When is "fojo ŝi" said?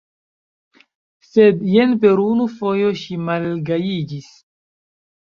2.53-3.17